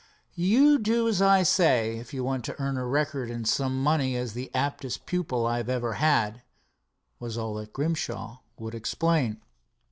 "You 0.33 0.79
do 0.79 1.07
as 1.07 1.21
I 1.21 1.43
say, 1.43 1.97
if 1.99 2.11
you 2.11 2.23
want 2.23 2.43
to 2.45 2.59
earn 2.59 2.75
a 2.75 2.87
record 2.87 3.29
and 3.29 3.47
some 3.47 3.83
money 3.83 4.15
as 4.15 4.33
the 4.33 4.49
aptest 4.51 5.05
pupil 5.05 5.45
I 5.45 5.59
ever 5.59 5.93
had," 5.93 6.41
was 7.19 7.37
all 7.37 7.53
that 7.53 7.71
Grimshaw 7.71 8.37
would 8.57 8.73
explain. 8.73 9.41